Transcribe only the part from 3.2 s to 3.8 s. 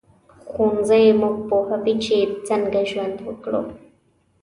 وکړو